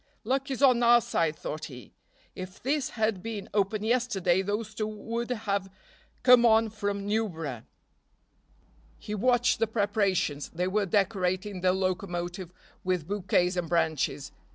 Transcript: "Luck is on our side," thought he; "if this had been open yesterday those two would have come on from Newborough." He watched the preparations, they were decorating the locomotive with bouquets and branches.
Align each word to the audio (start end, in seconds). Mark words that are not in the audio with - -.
"Luck 0.23 0.49
is 0.49 0.63
on 0.63 0.81
our 0.81 0.99
side," 0.99 1.35
thought 1.35 1.65
he; 1.65 1.93
"if 2.33 2.59
this 2.59 2.89
had 2.97 3.21
been 3.21 3.47
open 3.53 3.83
yesterday 3.83 4.41
those 4.41 4.73
two 4.73 4.87
would 4.87 5.29
have 5.29 5.69
come 6.23 6.43
on 6.43 6.71
from 6.71 7.05
Newborough." 7.07 7.61
He 8.97 9.13
watched 9.13 9.59
the 9.59 9.67
preparations, 9.67 10.49
they 10.49 10.67
were 10.67 10.87
decorating 10.87 11.61
the 11.61 11.71
locomotive 11.71 12.51
with 12.83 13.07
bouquets 13.07 13.55
and 13.55 13.69
branches. 13.69 14.31